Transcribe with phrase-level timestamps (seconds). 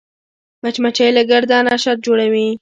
[0.63, 2.47] مچمچۍ له ګرده نه شات جوړوي